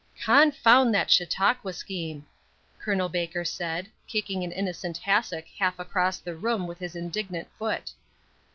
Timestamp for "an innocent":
4.43-4.97